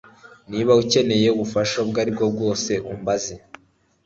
[0.51, 3.33] Niba ukeneye ubufasha ubwo ari bwo bwose umbaze